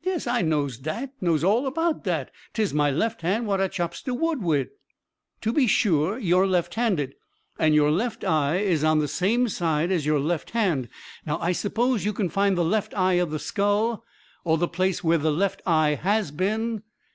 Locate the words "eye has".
15.66-16.30